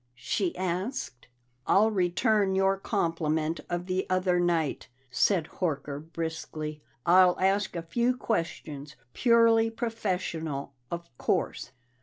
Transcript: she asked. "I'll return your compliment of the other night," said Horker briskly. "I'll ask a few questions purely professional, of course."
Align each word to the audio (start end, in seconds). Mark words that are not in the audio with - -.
she 0.15 0.57
asked. 0.57 1.27
"I'll 1.67 1.91
return 1.91 2.55
your 2.55 2.75
compliment 2.75 3.59
of 3.69 3.85
the 3.85 4.07
other 4.09 4.39
night," 4.39 4.87
said 5.11 5.45
Horker 5.59 5.99
briskly. 6.11 6.81
"I'll 7.05 7.39
ask 7.39 7.75
a 7.75 7.83
few 7.83 8.17
questions 8.17 8.95
purely 9.13 9.69
professional, 9.69 10.73
of 10.89 11.15
course." 11.19 11.69